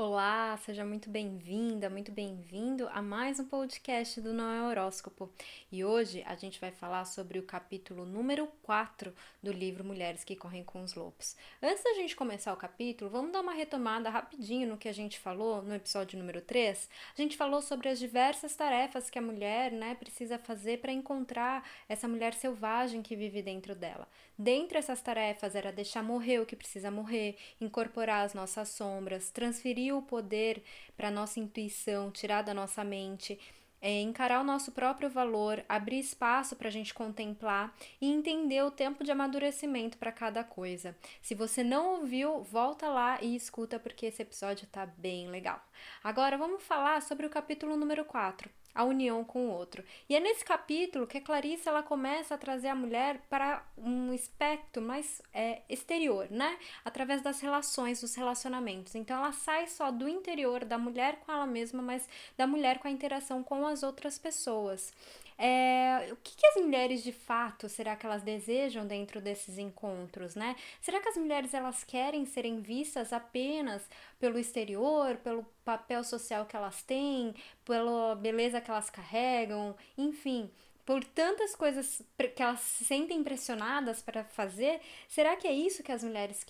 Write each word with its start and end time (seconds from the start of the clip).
Olá, 0.00 0.56
seja 0.58 0.84
muito 0.84 1.10
bem-vinda, 1.10 1.90
muito 1.90 2.12
bem-vindo 2.12 2.88
a 2.92 3.02
mais 3.02 3.40
um 3.40 3.44
podcast 3.44 4.20
do 4.20 4.32
Não 4.32 4.48
é 4.48 4.62
Horóscopo. 4.62 5.28
E 5.72 5.84
hoje 5.84 6.22
a 6.24 6.36
gente 6.36 6.60
vai 6.60 6.70
falar 6.70 7.04
sobre 7.04 7.36
o 7.36 7.42
capítulo 7.42 8.06
número 8.06 8.46
4 8.62 9.12
do 9.42 9.50
livro 9.50 9.82
Mulheres 9.82 10.22
que 10.22 10.36
Correm 10.36 10.62
com 10.62 10.84
os 10.84 10.94
Lobos. 10.94 11.34
Antes 11.60 11.82
da 11.82 11.94
gente 11.94 12.14
começar 12.14 12.52
o 12.52 12.56
capítulo, 12.56 13.10
vamos 13.10 13.32
dar 13.32 13.40
uma 13.40 13.52
retomada 13.52 14.08
rapidinho 14.08 14.68
no 14.68 14.78
que 14.78 14.88
a 14.88 14.94
gente 14.94 15.18
falou 15.18 15.62
no 15.62 15.74
episódio 15.74 16.16
número 16.16 16.42
3. 16.42 16.88
A 17.18 17.20
gente 17.20 17.36
falou 17.36 17.60
sobre 17.60 17.88
as 17.88 17.98
diversas 17.98 18.54
tarefas 18.54 19.10
que 19.10 19.18
a 19.18 19.22
mulher 19.22 19.72
né, 19.72 19.96
precisa 19.96 20.38
fazer 20.38 20.78
para 20.78 20.92
encontrar 20.92 21.68
essa 21.88 22.06
mulher 22.06 22.34
selvagem 22.34 23.02
que 23.02 23.16
vive 23.16 23.42
dentro 23.42 23.74
dela. 23.74 24.06
Dentre 24.38 24.78
essas 24.78 25.02
tarefas 25.02 25.56
era 25.56 25.72
deixar 25.72 26.04
morrer 26.04 26.38
o 26.38 26.46
que 26.46 26.54
precisa 26.54 26.88
morrer, 26.88 27.36
incorporar 27.60 28.24
as 28.24 28.32
nossas 28.32 28.68
sombras, 28.68 29.32
transferir 29.32 29.87
o 29.92 30.02
poder 30.02 30.62
para 30.96 31.10
nossa 31.10 31.40
intuição, 31.40 32.10
tirar 32.10 32.42
da 32.42 32.52
nossa 32.52 32.82
mente, 32.84 33.38
é, 33.80 34.00
encarar 34.00 34.40
o 34.40 34.44
nosso 34.44 34.72
próprio 34.72 35.08
valor, 35.08 35.64
abrir 35.68 36.00
espaço 36.00 36.56
para 36.56 36.68
a 36.68 36.70
gente 36.70 36.92
contemplar 36.92 37.74
e 38.00 38.10
entender 38.10 38.62
o 38.62 38.70
tempo 38.70 39.04
de 39.04 39.10
amadurecimento 39.10 39.98
para 39.98 40.12
cada 40.12 40.42
coisa. 40.42 40.96
Se 41.22 41.34
você 41.34 41.62
não 41.62 42.00
ouviu, 42.00 42.42
volta 42.42 42.88
lá 42.88 43.18
e 43.22 43.36
escuta 43.36 43.78
porque 43.78 44.06
esse 44.06 44.22
episódio 44.22 44.64
está 44.64 44.84
bem 44.84 45.28
legal. 45.28 45.62
Agora 46.02 46.36
vamos 46.36 46.62
falar 46.62 47.02
sobre 47.02 47.26
o 47.26 47.30
capítulo 47.30 47.76
número 47.76 48.04
4, 48.04 48.50
a 48.78 48.84
união 48.84 49.24
com 49.24 49.48
o 49.48 49.50
outro. 49.50 49.82
E 50.08 50.14
é 50.14 50.20
nesse 50.20 50.44
capítulo 50.44 51.04
que 51.04 51.18
a 51.18 51.20
Clarice 51.20 51.68
ela 51.68 51.82
começa 51.82 52.36
a 52.36 52.38
trazer 52.38 52.68
a 52.68 52.76
mulher 52.76 53.20
para 53.28 53.66
um 53.76 54.14
espectro 54.14 54.80
mais 54.80 55.20
é, 55.34 55.62
exterior, 55.68 56.28
né? 56.30 56.56
Através 56.84 57.20
das 57.20 57.40
relações, 57.40 58.00
dos 58.00 58.14
relacionamentos. 58.14 58.94
Então 58.94 59.18
ela 59.18 59.32
sai 59.32 59.66
só 59.66 59.90
do 59.90 60.08
interior 60.08 60.64
da 60.64 60.78
mulher 60.78 61.16
com 61.26 61.32
ela 61.32 61.44
mesma, 61.44 61.82
mas 61.82 62.08
da 62.36 62.46
mulher 62.46 62.78
com 62.78 62.86
a 62.86 62.90
interação 62.92 63.42
com 63.42 63.66
as 63.66 63.82
outras 63.82 64.16
pessoas. 64.16 64.94
É, 65.40 66.08
o 66.10 66.16
que, 66.16 66.36
que, 66.36 66.46
as 66.48 66.56
mulheres 66.56 67.00
de 67.00 67.12
fato 67.12 67.68
será 67.68 67.94
que 67.94 68.04
elas 68.04 68.24
desejam 68.24 68.84
dentro 68.84 69.20
desses 69.20 69.56
encontros, 69.56 70.34
né? 70.34 70.56
Será 70.80 71.00
que 71.00 71.08
as 71.08 71.16
mulheres 71.16 71.54
elas 71.54 71.84
querem 71.84 72.26
serem 72.26 72.60
vistas 72.60 73.12
apenas 73.12 73.88
pelo 74.18 74.36
exterior, 74.36 75.16
pelo 75.18 75.46
papel 75.68 76.02
social 76.02 76.46
que 76.46 76.56
elas 76.56 76.82
têm, 76.82 77.34
pela 77.62 78.14
beleza 78.14 78.58
que 78.58 78.70
elas 78.70 78.88
carregam, 78.88 79.76
enfim? 79.98 80.50
por 80.86 81.04
tantas 81.04 81.54
coisas 81.54 82.00
que 82.34 82.42
elas 82.42 82.60
se 82.60 82.82
sentem 82.82 83.22
pressionadas 83.22 84.00
para 84.00 84.24
fazer, 84.24 84.80
será 85.06 85.36
que 85.36 85.46
é 85.46 85.52
isso 85.52 85.82
que 85.82 85.92
as 85.92 86.02
mulheres 86.02 86.42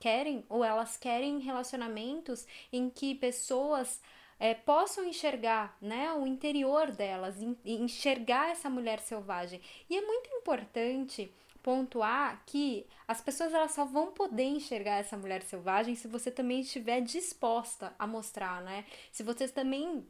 querem? 0.00 0.44
Ou 0.48 0.64
elas 0.64 0.96
querem 0.96 1.38
relacionamentos 1.38 2.44
em 2.72 2.90
que 2.90 3.14
pessoas 3.14 4.02
é, 4.40 4.54
possam 4.54 5.04
enxergar 5.04 5.78
né, 5.80 6.12
o 6.14 6.26
interior 6.26 6.90
delas, 6.90 7.36
enxergar 7.64 8.50
essa 8.50 8.68
mulher 8.68 8.98
selvagem. 8.98 9.60
E 9.88 9.96
é 9.96 10.02
muito 10.02 10.30
importante 10.30 11.32
pontuar 11.66 12.44
que 12.46 12.86
as 13.08 13.20
pessoas 13.20 13.52
elas 13.52 13.72
só 13.72 13.84
vão 13.84 14.12
poder 14.12 14.44
enxergar 14.44 14.98
essa 14.98 15.16
mulher 15.16 15.42
selvagem 15.42 15.96
se 15.96 16.06
você 16.06 16.30
também 16.30 16.60
estiver 16.60 17.00
disposta 17.00 17.92
a 17.98 18.06
mostrar, 18.06 18.62
né? 18.62 18.84
Se 19.10 19.24
você 19.24 19.48
também 19.48 20.06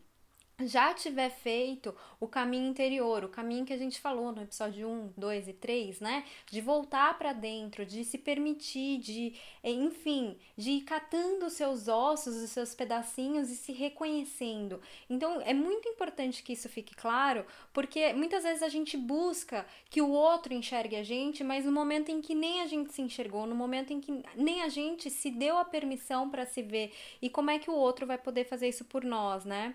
já 0.64 0.94
tiver 0.94 1.28
feito 1.28 1.94
o 2.18 2.26
caminho 2.26 2.70
interior, 2.70 3.24
o 3.24 3.28
caminho 3.28 3.66
que 3.66 3.74
a 3.74 3.76
gente 3.76 4.00
falou 4.00 4.32
no 4.32 4.42
episódio 4.42 4.88
1, 4.88 5.12
2 5.14 5.48
e 5.48 5.52
3, 5.52 6.00
né? 6.00 6.24
De 6.50 6.62
voltar 6.62 7.18
para 7.18 7.34
dentro, 7.34 7.84
de 7.84 8.02
se 8.04 8.16
permitir, 8.16 8.98
de, 8.98 9.34
enfim, 9.62 10.38
de 10.56 10.70
ir 10.70 10.80
catando 10.82 11.46
os 11.46 11.52
seus 11.52 11.88
ossos, 11.88 12.36
os 12.36 12.50
seus 12.50 12.74
pedacinhos 12.74 13.50
e 13.50 13.56
se 13.56 13.72
reconhecendo. 13.72 14.80
Então, 15.10 15.42
é 15.42 15.52
muito 15.52 15.88
importante 15.88 16.42
que 16.42 16.54
isso 16.54 16.70
fique 16.70 16.94
claro, 16.94 17.44
porque 17.72 18.14
muitas 18.14 18.44
vezes 18.44 18.62
a 18.62 18.68
gente 18.70 18.96
busca 18.96 19.66
que 19.90 20.00
o 20.00 20.08
outro 20.08 20.54
enxergue 20.54 20.96
a 20.96 21.02
gente, 21.02 21.44
mas 21.44 21.66
no 21.66 21.72
momento 21.72 22.10
em 22.10 22.22
que 22.22 22.34
nem 22.34 22.62
a 22.62 22.66
gente 22.66 22.94
se 22.94 23.02
enxergou, 23.02 23.46
no 23.46 23.54
momento 23.54 23.92
em 23.92 24.00
que 24.00 24.22
nem 24.34 24.62
a 24.62 24.70
gente 24.70 25.10
se 25.10 25.30
deu 25.30 25.58
a 25.58 25.66
permissão 25.66 26.30
para 26.30 26.46
se 26.46 26.62
ver, 26.62 26.94
e 27.20 27.28
como 27.28 27.50
é 27.50 27.58
que 27.58 27.70
o 27.70 27.74
outro 27.74 28.06
vai 28.06 28.16
poder 28.16 28.44
fazer 28.44 28.68
isso 28.68 28.86
por 28.86 29.04
nós, 29.04 29.44
né? 29.44 29.74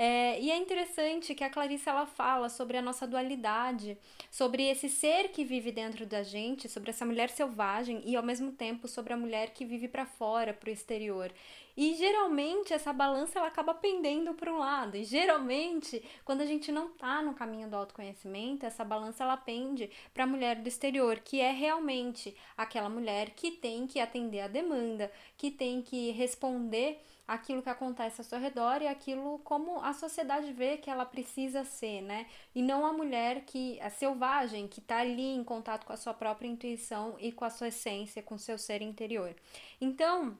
É, 0.00 0.40
e 0.40 0.48
é 0.48 0.56
interessante 0.56 1.34
que 1.34 1.42
a 1.42 1.50
Clarice 1.50 1.88
ela 1.88 2.06
fala 2.06 2.48
sobre 2.48 2.76
a 2.76 2.82
nossa 2.82 3.04
dualidade, 3.04 3.98
sobre 4.30 4.62
esse 4.62 4.88
ser 4.88 5.30
que 5.30 5.44
vive 5.44 5.72
dentro 5.72 6.06
da 6.06 6.22
gente, 6.22 6.68
sobre 6.68 6.90
essa 6.90 7.04
mulher 7.04 7.28
selvagem 7.30 8.00
e 8.04 8.14
ao 8.14 8.22
mesmo 8.22 8.52
tempo 8.52 8.86
sobre 8.86 9.12
a 9.12 9.16
mulher 9.16 9.50
que 9.50 9.64
vive 9.64 9.88
para 9.88 10.06
fora, 10.06 10.54
para 10.54 10.70
o 10.70 10.72
exterior. 10.72 11.32
E 11.76 11.94
geralmente 11.94 12.72
essa 12.72 12.92
balança 12.92 13.40
ela 13.40 13.48
acaba 13.48 13.74
pendendo 13.74 14.34
para 14.34 14.52
um 14.52 14.58
lado. 14.58 14.96
E 14.96 15.02
geralmente, 15.02 16.00
quando 16.24 16.42
a 16.42 16.46
gente 16.46 16.70
não 16.70 16.90
tá 16.90 17.20
no 17.20 17.34
caminho 17.34 17.68
do 17.68 17.74
autoconhecimento, 17.74 18.66
essa 18.66 18.84
balança 18.84 19.24
ela 19.24 19.36
pende 19.36 19.90
para 20.14 20.22
a 20.22 20.26
mulher 20.28 20.62
do 20.62 20.68
exterior, 20.68 21.18
que 21.18 21.40
é 21.40 21.50
realmente 21.50 22.36
aquela 22.56 22.88
mulher 22.88 23.30
que 23.30 23.50
tem 23.50 23.84
que 23.88 23.98
atender 23.98 24.42
a 24.42 24.48
demanda, 24.48 25.10
que 25.36 25.50
tem 25.50 25.82
que 25.82 26.12
responder 26.12 27.00
aquilo 27.28 27.62
que 27.62 27.68
acontece 27.68 28.20
ao 28.22 28.24
seu 28.24 28.38
redor 28.40 28.80
e 28.80 28.88
aquilo 28.88 29.38
como 29.40 29.80
a 29.80 29.92
sociedade 29.92 30.50
vê 30.52 30.78
que 30.78 30.90
ela 30.90 31.04
precisa 31.04 31.62
ser, 31.62 32.00
né? 32.00 32.26
E 32.54 32.62
não 32.62 32.86
a 32.86 32.92
mulher 32.92 33.44
que 33.44 33.78
é 33.80 33.90
selvagem, 33.90 34.66
que 34.66 34.80
está 34.80 35.00
ali 35.00 35.34
em 35.34 35.44
contato 35.44 35.84
com 35.86 35.92
a 35.92 35.96
sua 35.96 36.14
própria 36.14 36.48
intuição 36.48 37.16
e 37.20 37.30
com 37.30 37.44
a 37.44 37.50
sua 37.50 37.68
essência, 37.68 38.22
com 38.22 38.36
o 38.36 38.38
seu 38.38 38.56
ser 38.56 38.80
interior. 38.80 39.36
Então, 39.78 40.38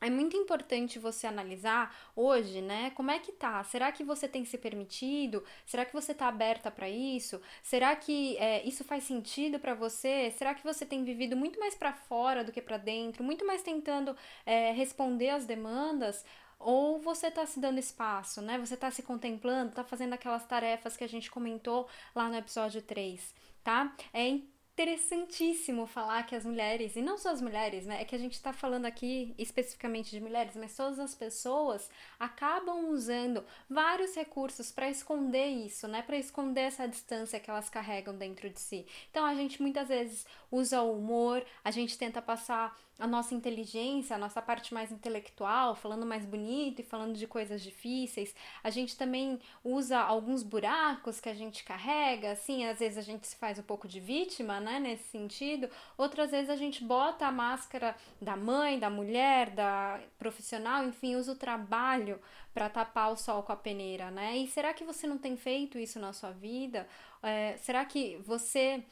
é 0.00 0.08
muito 0.08 0.36
importante 0.36 0.98
você 0.98 1.26
analisar 1.26 1.94
hoje, 2.16 2.62
né? 2.62 2.90
Como 2.90 3.10
é 3.10 3.18
que 3.18 3.32
tá? 3.32 3.62
Será 3.64 3.92
que 3.92 4.02
você 4.02 4.26
tem 4.26 4.44
se 4.44 4.56
permitido? 4.56 5.44
Será 5.66 5.84
que 5.84 5.92
você 5.92 6.14
tá 6.14 6.28
aberta 6.28 6.70
para 6.70 6.88
isso? 6.88 7.40
Será 7.62 7.94
que 7.94 8.36
é, 8.38 8.66
isso 8.66 8.82
faz 8.82 9.04
sentido 9.04 9.58
para 9.58 9.74
você? 9.74 10.30
Será 10.38 10.54
que 10.54 10.64
você 10.64 10.86
tem 10.86 11.04
vivido 11.04 11.36
muito 11.36 11.60
mais 11.60 11.74
para 11.74 11.92
fora 11.92 12.42
do 12.42 12.50
que 12.52 12.62
para 12.62 12.78
dentro? 12.78 13.22
Muito 13.22 13.46
mais 13.46 13.62
tentando 13.62 14.16
é, 14.46 14.72
responder 14.72 15.30
às 15.30 15.44
demandas? 15.44 16.24
Ou 16.58 16.98
você 16.98 17.28
está 17.28 17.44
se 17.46 17.58
dando 17.60 17.78
espaço, 17.78 18.40
né? 18.42 18.58
Você 18.58 18.74
está 18.74 18.90
se 18.90 19.02
contemplando, 19.02 19.70
está 19.70 19.84
fazendo 19.84 20.14
aquelas 20.14 20.46
tarefas 20.46 20.96
que 20.96 21.04
a 21.04 21.08
gente 21.08 21.30
comentou 21.30 21.88
lá 22.14 22.28
no 22.28 22.36
episódio 22.36 22.82
3, 22.82 23.34
tá? 23.62 23.94
É 24.12 24.38
interessantíssimo 24.80 25.86
falar 25.86 26.22
que 26.22 26.34
as 26.34 26.44
mulheres, 26.44 26.96
e 26.96 27.02
não 27.02 27.18
só 27.18 27.30
as 27.30 27.42
mulheres, 27.42 27.84
né? 27.84 28.00
É 28.00 28.04
que 28.04 28.14
a 28.14 28.18
gente 28.18 28.32
está 28.32 28.50
falando 28.50 28.86
aqui 28.86 29.34
especificamente 29.36 30.10
de 30.10 30.20
mulheres, 30.20 30.56
mas 30.56 30.74
todas 30.74 30.98
as 30.98 31.14
pessoas 31.14 31.90
acabam 32.18 32.88
usando 32.88 33.44
vários 33.68 34.14
recursos 34.14 34.72
para 34.72 34.88
esconder 34.88 35.48
isso, 35.48 35.86
né? 35.86 36.00
Para 36.00 36.16
esconder 36.16 36.62
essa 36.62 36.88
distância 36.88 37.38
que 37.38 37.50
elas 37.50 37.68
carregam 37.68 38.16
dentro 38.16 38.48
de 38.48 38.58
si. 38.58 38.86
Então 39.10 39.26
a 39.26 39.34
gente 39.34 39.60
muitas 39.60 39.88
vezes 39.88 40.26
usa 40.50 40.80
o 40.80 40.96
humor, 40.96 41.44
a 41.62 41.70
gente 41.70 41.98
tenta 41.98 42.22
passar 42.22 42.74
a 43.00 43.06
nossa 43.06 43.34
inteligência, 43.34 44.14
a 44.14 44.18
nossa 44.18 44.42
parte 44.42 44.74
mais 44.74 44.92
intelectual, 44.92 45.74
falando 45.74 46.04
mais 46.04 46.26
bonito 46.26 46.80
e 46.80 46.84
falando 46.84 47.16
de 47.16 47.26
coisas 47.26 47.62
difíceis. 47.62 48.34
A 48.62 48.68
gente 48.68 48.96
também 48.96 49.40
usa 49.64 49.98
alguns 49.98 50.42
buracos 50.42 51.18
que 51.18 51.28
a 51.28 51.34
gente 51.34 51.64
carrega, 51.64 52.32
assim, 52.32 52.66
às 52.66 52.78
vezes 52.78 52.98
a 52.98 53.02
gente 53.02 53.26
se 53.26 53.36
faz 53.36 53.58
um 53.58 53.62
pouco 53.62 53.88
de 53.88 53.98
vítima, 53.98 54.60
né, 54.60 54.69
nesse 54.78 55.04
sentido. 55.04 55.68
Outras 55.96 56.30
vezes 56.30 56.50
a 56.50 56.56
gente 56.56 56.84
bota 56.84 57.26
a 57.26 57.32
máscara 57.32 57.96
da 58.20 58.36
mãe, 58.36 58.78
da 58.78 58.90
mulher, 58.90 59.50
da 59.50 60.00
profissional, 60.18 60.84
enfim, 60.84 61.16
usa 61.16 61.32
o 61.32 61.36
trabalho 61.36 62.20
para 62.52 62.68
tapar 62.68 63.10
o 63.10 63.16
sol 63.16 63.42
com 63.42 63.52
a 63.52 63.56
peneira, 63.56 64.10
né? 64.10 64.36
E 64.36 64.46
será 64.46 64.72
que 64.74 64.84
você 64.84 65.06
não 65.06 65.18
tem 65.18 65.36
feito 65.36 65.78
isso 65.78 65.98
na 65.98 66.12
sua 66.12 66.30
vida? 66.30 66.86
É, 67.22 67.56
será 67.56 67.84
que 67.84 68.16
você 68.18 68.84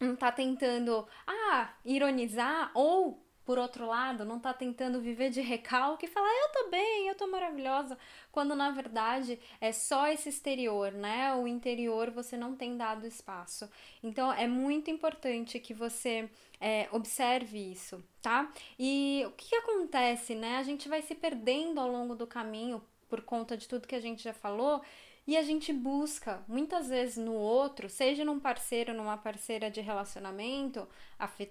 não 0.00 0.14
tá 0.14 0.30
tentando, 0.30 1.06
ah, 1.26 1.72
ironizar 1.84 2.70
ou 2.74 3.24
por 3.48 3.58
outro 3.58 3.86
lado, 3.86 4.26
não 4.26 4.38
tá 4.38 4.52
tentando 4.52 5.00
viver 5.00 5.30
de 5.30 5.40
recalque 5.40 6.04
e 6.04 6.08
falar, 6.10 6.28
eu 6.28 6.52
tô 6.52 6.70
bem, 6.70 7.08
eu 7.08 7.14
tô 7.14 7.26
maravilhosa, 7.26 7.96
quando 8.30 8.54
na 8.54 8.70
verdade 8.70 9.40
é 9.58 9.72
só 9.72 10.06
esse 10.06 10.28
exterior, 10.28 10.92
né? 10.92 11.34
O 11.34 11.48
interior 11.48 12.10
você 12.10 12.36
não 12.36 12.54
tem 12.54 12.76
dado 12.76 13.06
espaço. 13.06 13.66
Então 14.02 14.30
é 14.30 14.46
muito 14.46 14.90
importante 14.90 15.58
que 15.58 15.72
você 15.72 16.28
é, 16.60 16.90
observe 16.92 17.72
isso, 17.72 18.04
tá? 18.20 18.52
E 18.78 19.24
o 19.26 19.30
que 19.30 19.56
acontece, 19.56 20.34
né? 20.34 20.58
A 20.58 20.62
gente 20.62 20.86
vai 20.86 21.00
se 21.00 21.14
perdendo 21.14 21.80
ao 21.80 21.88
longo 21.88 22.14
do 22.14 22.26
caminho 22.26 22.84
por 23.08 23.22
conta 23.22 23.56
de 23.56 23.66
tudo 23.66 23.88
que 23.88 23.94
a 23.94 24.00
gente 24.00 24.22
já 24.22 24.34
falou 24.34 24.82
e 25.28 25.36
a 25.36 25.42
gente 25.42 25.74
busca 25.74 26.42
muitas 26.48 26.88
vezes 26.88 27.18
no 27.18 27.34
outro, 27.34 27.86
seja 27.90 28.24
num 28.24 28.40
parceiro, 28.40 28.94
numa 28.94 29.18
parceira 29.18 29.70
de 29.70 29.78
relacionamento 29.78 30.88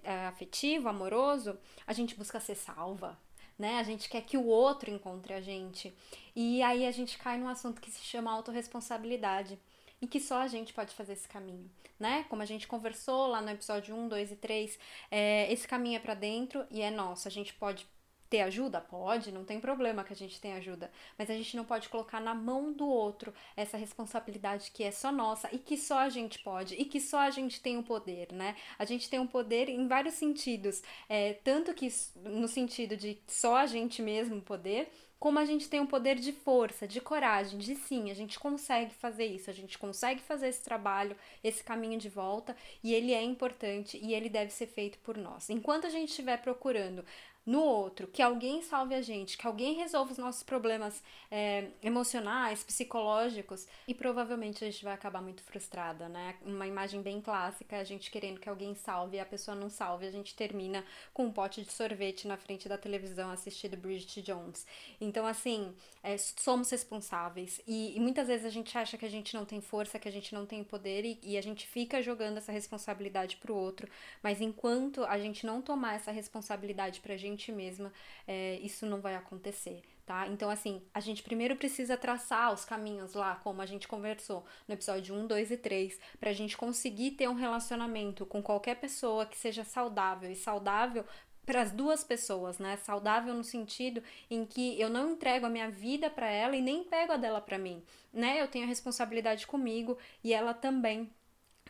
é, 0.03 0.25
afetivo, 0.25 0.89
amoroso, 0.89 1.55
a 1.85 1.93
gente 1.93 2.15
busca 2.15 2.39
ser 2.39 2.55
salva, 2.55 3.15
né? 3.55 3.77
A 3.77 3.83
gente 3.83 4.09
quer 4.09 4.21
que 4.21 4.35
o 4.35 4.47
outro 4.47 4.89
encontre 4.89 5.31
a 5.31 5.41
gente. 5.41 5.95
E 6.35 6.59
aí 6.63 6.87
a 6.87 6.91
gente 6.91 7.19
cai 7.19 7.37
num 7.37 7.47
assunto 7.47 7.79
que 7.79 7.91
se 7.91 8.03
chama 8.03 8.31
autorresponsabilidade 8.31 9.59
e 10.01 10.07
que 10.07 10.19
só 10.19 10.41
a 10.41 10.47
gente 10.47 10.73
pode 10.73 10.95
fazer 10.95 11.13
esse 11.13 11.27
caminho, 11.27 11.69
né? 11.99 12.25
Como 12.29 12.41
a 12.41 12.45
gente 12.45 12.67
conversou 12.67 13.27
lá 13.27 13.41
no 13.41 13.51
episódio 13.51 13.95
1, 13.95 14.07
2 14.07 14.31
e 14.31 14.35
3, 14.37 14.79
é, 15.11 15.53
esse 15.53 15.67
caminho 15.67 15.97
é 15.97 15.99
para 15.99 16.15
dentro 16.15 16.65
e 16.71 16.81
é 16.81 16.89
nosso. 16.89 17.27
A 17.27 17.31
gente 17.31 17.53
pode 17.53 17.85
ter 18.29 18.41
ajuda? 18.41 18.81
Pode, 18.81 19.31
não 19.31 19.43
tem 19.43 19.59
problema 19.59 20.03
que 20.03 20.13
a 20.13 20.15
gente 20.15 20.39
tenha 20.39 20.57
ajuda, 20.57 20.91
mas 21.17 21.29
a 21.29 21.33
gente 21.33 21.55
não 21.55 21.65
pode 21.65 21.89
colocar 21.89 22.19
na 22.19 22.33
mão 22.33 22.71
do 22.71 22.87
outro 22.87 23.33
essa 23.55 23.77
responsabilidade 23.77 24.71
que 24.71 24.83
é 24.83 24.91
só 24.91 25.11
nossa 25.11 25.49
e 25.53 25.57
que 25.57 25.77
só 25.77 25.99
a 25.99 26.09
gente 26.09 26.39
pode 26.39 26.75
e 26.75 26.85
que 26.85 26.99
só 26.99 27.19
a 27.19 27.29
gente 27.29 27.61
tem 27.61 27.77
o 27.77 27.83
poder, 27.83 28.31
né? 28.31 28.55
A 28.77 28.85
gente 28.85 29.09
tem 29.09 29.19
um 29.19 29.27
poder 29.27 29.69
em 29.69 29.87
vários 29.87 30.15
sentidos, 30.15 30.81
é, 31.09 31.33
tanto 31.33 31.73
que 31.73 31.87
no 32.23 32.47
sentido 32.47 32.97
de 32.97 33.17
só 33.27 33.57
a 33.57 33.65
gente 33.65 34.01
mesmo 34.01 34.41
poder, 34.41 34.91
como 35.19 35.39
a 35.39 35.45
gente 35.45 35.67
tem 35.67 35.79
um 35.79 35.87
poder 35.87 36.15
de 36.15 36.31
força, 36.31 36.87
de 36.87 37.01
coragem, 37.01 37.57
de 37.57 37.75
sim, 37.75 38.11
a 38.11 38.13
gente 38.13 38.39
consegue 38.39 38.93
fazer 38.93 39.25
isso, 39.25 39.49
a 39.49 39.53
gente 39.53 39.77
consegue 39.77 40.21
fazer 40.21 40.47
esse 40.47 40.63
trabalho, 40.63 41.15
esse 41.43 41.63
caminho 41.63 41.97
de 41.97 42.07
volta, 42.07 42.55
e 42.83 42.93
ele 42.93 43.13
é 43.13 43.23
importante 43.23 43.97
e 43.97 44.13
ele 44.13 44.29
deve 44.29 44.51
ser 44.51 44.67
feito 44.67 44.99
por 44.99 45.17
nós. 45.17 45.49
Enquanto 45.49 45.87
a 45.87 45.89
gente 45.89 46.09
estiver 46.09 46.37
procurando 46.37 47.03
no 47.47 47.63
outro, 47.63 48.07
que 48.07 48.21
alguém 48.21 48.61
salve 48.61 48.93
a 48.93 49.01
gente, 49.01 49.37
que 49.37 49.47
alguém 49.47 49.75
resolva 49.75 50.11
os 50.11 50.17
nossos 50.17 50.43
problemas 50.43 51.01
é, 51.31 51.69
emocionais, 51.81 52.61
psicológicos, 52.61 53.65
e 53.87 53.93
provavelmente 53.93 54.65
a 54.65 54.69
gente 54.69 54.83
vai 54.83 54.93
acabar 54.93 55.21
muito 55.21 55.41
frustrada, 55.41 56.09
né? 56.09 56.35
Uma 56.45 56.67
imagem 56.67 57.01
bem 57.01 57.21
clássica, 57.21 57.77
a 57.77 57.85
gente 57.85 58.11
querendo 58.11 58.37
que 58.37 58.49
alguém 58.49 58.75
salve 58.75 59.15
e 59.15 59.19
a 59.21 59.25
pessoa 59.25 59.55
não 59.55 59.69
salve, 59.69 60.05
a 60.05 60.11
gente 60.11 60.35
termina 60.35 60.83
com 61.13 61.23
um 61.23 61.31
pote 61.31 61.61
de 61.61 61.71
sorvete 61.71 62.27
na 62.27 62.35
frente 62.35 62.67
da 62.67 62.77
televisão 62.77 63.31
assistindo 63.31 63.77
Bridget 63.77 64.21
Jones. 64.21 64.67
Então, 64.99 65.25
assim, 65.25 65.73
é, 66.03 66.17
somos 66.17 66.69
responsáveis 66.69 67.61
e, 67.65 67.95
e, 67.95 67.99
muitas 67.99 68.27
vezes 68.27 68.45
a 68.45 68.49
gente 68.49 68.77
acha 68.77 68.97
que 68.97 69.05
a 69.05 69.09
gente 69.09 69.33
não 69.33 69.45
tem 69.45 69.61
força, 69.61 69.97
que 69.97 70.07
a 70.07 70.11
gente 70.11 70.33
não 70.33 70.45
tem 70.45 70.65
poder 70.65 71.05
e, 71.05 71.19
e 71.23 71.37
a 71.37 71.41
gente 71.41 71.65
fica 71.65 72.01
jogando 72.01 72.37
essa 72.39 72.51
responsabilidade 72.51 73.37
pro 73.37 73.55
outro, 73.55 73.87
mas 74.21 74.41
enquanto 74.41 75.05
a 75.05 75.17
gente 75.17 75.45
não 75.45 75.61
tomar 75.61 75.95
essa 75.95 76.11
responsabilidade 76.11 76.99
pra 76.99 77.15
gente, 77.15 77.36
gente 77.37 77.51
mesma, 77.51 77.93
é, 78.27 78.59
isso 78.61 78.85
não 78.85 78.99
vai 78.99 79.15
acontecer, 79.15 79.83
tá? 80.05 80.27
Então, 80.27 80.49
assim, 80.49 80.81
a 80.93 80.99
gente 80.99 81.21
primeiro 81.21 81.55
precisa 81.55 81.95
traçar 81.95 82.51
os 82.51 82.65
caminhos 82.65 83.13
lá, 83.13 83.35
como 83.35 83.61
a 83.61 83.65
gente 83.65 83.87
conversou 83.87 84.43
no 84.67 84.73
episódio 84.73 85.15
1, 85.15 85.27
2 85.27 85.51
e 85.51 85.57
3, 85.57 85.99
pra 86.19 86.33
gente 86.33 86.57
conseguir 86.57 87.11
ter 87.11 87.29
um 87.29 87.35
relacionamento 87.35 88.25
com 88.25 88.41
qualquer 88.41 88.75
pessoa 88.75 89.27
que 89.27 89.37
seja 89.37 89.63
saudável 89.63 90.31
e 90.31 90.35
saudável 90.35 91.05
para 91.45 91.61
as 91.61 91.71
duas 91.71 92.03
pessoas, 92.03 92.57
né? 92.57 92.75
Saudável 92.77 93.33
no 93.33 93.43
sentido 93.43 94.03
em 94.29 94.45
que 94.45 94.79
eu 94.81 94.89
não 94.89 95.11
entrego 95.11 95.45
a 95.45 95.49
minha 95.49 95.69
vida 95.69 96.09
para 96.09 96.29
ela 96.29 96.57
e 96.57 96.61
nem 96.61 96.83
pego 96.83 97.13
a 97.13 97.17
dela 97.17 97.39
para 97.39 97.57
mim, 97.57 97.81
né? 98.11 98.41
Eu 98.41 98.47
tenho 98.49 98.65
a 98.65 98.67
responsabilidade 98.67 99.47
comigo 99.47 99.97
e 100.23 100.33
ela 100.33 100.53
também 100.53 101.09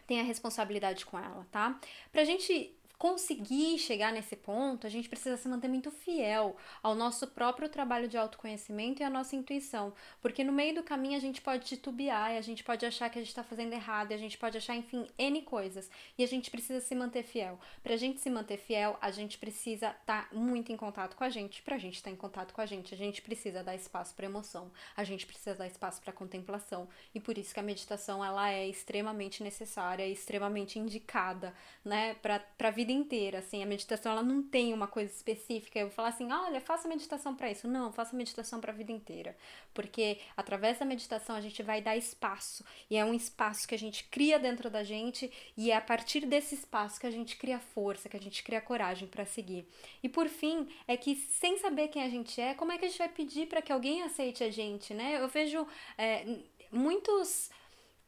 tem 0.07 0.21
a 0.21 0.23
responsabilidade 0.23 1.05
com 1.05 1.19
ela, 1.19 1.45
tá? 1.51 1.79
Pra 2.11 2.23
gente 2.23 2.76
conseguir 2.97 3.77
chegar 3.77 4.11
nesse 4.11 4.35
ponto, 4.35 4.87
a 4.87 4.89
gente 4.89 5.07
precisa 5.07 5.37
se 5.37 5.47
manter 5.47 5.67
muito 5.67 5.91
fiel 5.91 6.57
ao 6.81 6.95
nosso 6.95 7.27
próprio 7.27 7.69
trabalho 7.69 8.07
de 8.07 8.17
autoconhecimento 8.17 9.01
e 9.01 9.05
à 9.05 9.09
nossa 9.09 9.35
intuição, 9.35 9.93
porque 10.21 10.43
no 10.43 10.51
meio 10.51 10.75
do 10.75 10.83
caminho 10.83 11.15
a 11.15 11.19
gente 11.19 11.41
pode 11.41 11.65
titubear, 11.65 12.33
e 12.33 12.37
a 12.37 12.41
gente 12.41 12.63
pode 12.63 12.85
achar 12.85 13.09
que 13.09 13.19
a 13.19 13.21
gente 13.21 13.29
está 13.29 13.43
fazendo 13.43 13.73
errado, 13.73 14.13
a 14.13 14.17
gente 14.17 14.37
pode 14.37 14.57
achar, 14.57 14.75
enfim, 14.75 15.07
N 15.17 15.41
coisas, 15.43 15.89
e 16.17 16.23
a 16.23 16.27
gente 16.27 16.49
precisa 16.49 16.79
se 16.79 16.95
manter 16.95 17.23
fiel. 17.23 17.59
Para 17.83 17.93
a 17.93 17.97
gente 17.97 18.19
se 18.19 18.29
manter 18.29 18.57
fiel, 18.57 18.97
a 18.99 19.11
gente 19.11 19.37
precisa 19.37 19.89
estar 19.89 20.29
tá 20.29 20.35
muito 20.35 20.71
em 20.71 20.77
contato 20.77 21.15
com 21.15 21.23
a 21.23 21.29
gente, 21.29 21.61
para 21.61 21.75
a 21.75 21.79
gente 21.79 21.95
estar 21.95 22.09
tá 22.09 22.13
em 22.13 22.17
contato 22.17 22.53
com 22.53 22.61
a 22.61 22.65
gente, 22.65 22.93
a 22.93 22.97
gente 22.97 23.21
precisa 23.21 23.63
dar 23.63 23.75
espaço 23.75 24.15
para 24.15 24.25
emoção, 24.25 24.71
a 24.95 25.03
gente 25.03 25.25
precisa 25.25 25.55
dar 25.55 25.67
espaço 25.67 26.01
para 26.01 26.11
contemplação, 26.11 26.89
e 27.13 27.19
por 27.19 27.37
isso 27.37 27.53
que 27.53 27.59
a 27.59 27.63
meditação 27.63 28.25
ela 28.25 28.49
é 28.49 28.67
extremamente 28.67 29.43
necessária 29.43 30.07
extremamente 30.07 30.79
indicada, 30.79 31.53
né, 31.83 32.15
para 32.15 32.41
a 32.59 32.71
vida 32.71 32.86
vida 32.87 32.93
inteira, 32.93 33.39
assim, 33.39 33.61
a 33.61 33.65
meditação 33.65 34.13
ela 34.13 34.23
não 34.23 34.41
tem 34.41 34.73
uma 34.73 34.87
coisa 34.87 35.11
específica, 35.11 35.77
eu 35.77 35.87
vou 35.87 35.95
falar 35.95 36.09
assim, 36.09 36.31
olha, 36.31 36.61
faça 36.61 36.87
meditação 36.87 37.35
para 37.35 37.51
isso. 37.51 37.67
Não, 37.67 37.91
faça 37.91 38.15
meditação 38.15 38.61
para 38.61 38.71
a 38.71 38.75
vida 38.75 38.91
inteira, 38.91 39.35
porque 39.73 40.19
através 40.37 40.79
da 40.79 40.85
meditação 40.85 41.35
a 41.35 41.41
gente 41.41 41.61
vai 41.61 41.81
dar 41.81 41.97
espaço, 41.97 42.63
e 42.89 42.95
é 42.95 43.03
um 43.03 43.13
espaço 43.13 43.67
que 43.67 43.75
a 43.75 43.77
gente 43.77 44.05
cria 44.05 44.39
dentro 44.39 44.69
da 44.69 44.83
gente, 44.83 45.29
e 45.57 45.69
é 45.69 45.75
a 45.75 45.81
partir 45.81 46.25
desse 46.25 46.55
espaço 46.55 46.99
que 46.99 47.07
a 47.07 47.11
gente 47.11 47.35
cria 47.35 47.59
força, 47.59 48.07
que 48.07 48.15
a 48.15 48.21
gente 48.21 48.41
cria 48.41 48.61
coragem 48.61 49.07
para 49.07 49.25
seguir. 49.25 49.67
E 50.01 50.07
por 50.07 50.29
fim, 50.29 50.69
é 50.87 50.95
que 50.95 51.15
sem 51.15 51.57
saber 51.57 51.89
quem 51.89 52.03
a 52.03 52.09
gente 52.09 52.39
é, 52.39 52.53
como 52.53 52.71
é 52.71 52.77
que 52.77 52.85
a 52.85 52.87
gente 52.87 52.97
vai 52.97 53.09
pedir 53.09 53.47
para 53.47 53.61
que 53.61 53.71
alguém 53.71 54.03
aceite 54.03 54.43
a 54.43 54.49
gente, 54.49 54.93
né? 54.93 55.19
Eu 55.21 55.27
vejo 55.27 55.67
é, 55.97 56.25
muitos 56.71 57.49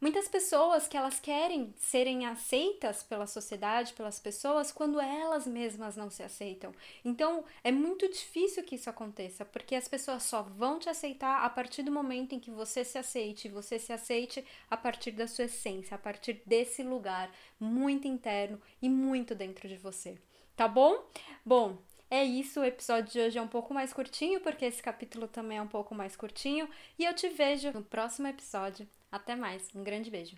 Muitas 0.00 0.28
pessoas 0.28 0.88
que 0.88 0.96
elas 0.96 1.20
querem 1.20 1.74
serem 1.76 2.24
aceitas 2.24 3.02
pela 3.02 3.26
sociedade, 3.26 3.92
pelas 3.92 4.18
pessoas, 4.18 4.72
quando 4.72 4.98
elas 4.98 5.46
mesmas 5.46 5.94
não 5.94 6.08
se 6.08 6.22
aceitam. 6.22 6.72
Então, 7.04 7.44
é 7.62 7.70
muito 7.70 8.08
difícil 8.08 8.64
que 8.64 8.76
isso 8.76 8.88
aconteça, 8.88 9.44
porque 9.44 9.74
as 9.74 9.88
pessoas 9.88 10.22
só 10.22 10.40
vão 10.42 10.78
te 10.78 10.88
aceitar 10.88 11.44
a 11.44 11.50
partir 11.50 11.82
do 11.82 11.92
momento 11.92 12.34
em 12.34 12.40
que 12.40 12.50
você 12.50 12.82
se 12.82 12.96
aceite, 12.96 13.46
você 13.50 13.78
se 13.78 13.92
aceite 13.92 14.42
a 14.70 14.76
partir 14.76 15.10
da 15.10 15.28
sua 15.28 15.44
essência, 15.44 15.94
a 15.94 15.98
partir 15.98 16.40
desse 16.46 16.82
lugar 16.82 17.30
muito 17.58 18.08
interno 18.08 18.58
e 18.80 18.88
muito 18.88 19.34
dentro 19.34 19.68
de 19.68 19.76
você. 19.76 20.16
Tá 20.56 20.66
bom? 20.66 21.04
Bom, 21.44 21.76
é 22.10 22.24
isso, 22.24 22.60
o 22.60 22.64
episódio 22.64 23.12
de 23.12 23.20
hoje 23.20 23.38
é 23.38 23.42
um 23.42 23.48
pouco 23.48 23.74
mais 23.74 23.92
curtinho, 23.92 24.40
porque 24.40 24.64
esse 24.64 24.82
capítulo 24.82 25.28
também 25.28 25.58
é 25.58 25.62
um 25.62 25.68
pouco 25.68 25.94
mais 25.94 26.16
curtinho, 26.16 26.66
e 26.98 27.04
eu 27.04 27.12
te 27.12 27.28
vejo 27.28 27.70
no 27.72 27.82
próximo 27.82 28.28
episódio. 28.28 28.88
Até 29.12 29.36
mais, 29.36 29.68
um 29.74 29.84
grande 29.84 30.10
beijo. 30.10 30.36